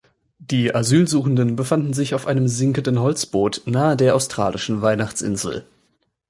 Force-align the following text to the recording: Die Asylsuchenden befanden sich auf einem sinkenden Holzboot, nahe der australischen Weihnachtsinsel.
Die 0.39 0.73
Asylsuchenden 0.73 1.55
befanden 1.55 1.93
sich 1.93 2.15
auf 2.15 2.25
einem 2.25 2.47
sinkenden 2.47 2.99
Holzboot, 3.01 3.61
nahe 3.67 3.95
der 3.95 4.15
australischen 4.15 4.81
Weihnachtsinsel. 4.81 5.67